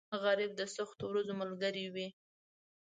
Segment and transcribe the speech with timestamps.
[0.23, 2.07] غریب د سختو ورځو ملګری وي